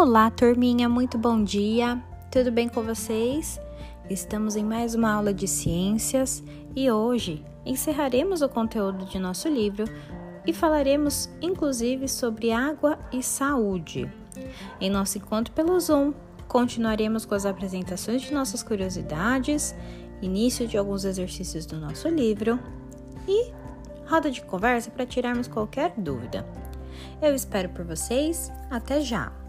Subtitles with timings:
[0.00, 2.00] Olá, turminha, muito bom dia.
[2.30, 3.60] Tudo bem com vocês?
[4.08, 6.40] Estamos em mais uma aula de ciências
[6.76, 9.86] e hoje encerraremos o conteúdo de nosso livro
[10.46, 14.08] e falaremos inclusive sobre água e saúde.
[14.80, 16.12] Em nosso encontro pelo Zoom,
[16.46, 19.74] continuaremos com as apresentações de nossas curiosidades,
[20.22, 22.56] início de alguns exercícios do nosso livro
[23.26, 23.50] e
[24.08, 26.46] roda de conversa para tirarmos qualquer dúvida.
[27.20, 28.48] Eu espero por vocês.
[28.70, 29.47] Até já!